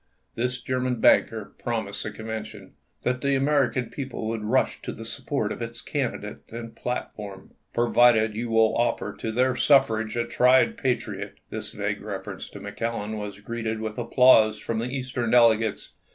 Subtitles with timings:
[0.33, 5.05] This Ger man banker promised the Convention that the American people would rush to the
[5.05, 9.19] support of its THE CHICAGO SUEEENDEE 255 candidate and platform," provided you will offer chap.
[9.19, 9.27] xi.
[9.27, 13.99] to their suffrage a tried patriot." This vague ref erence to McClellan was greeted with
[13.99, 15.91] applause from the Eastern delegates.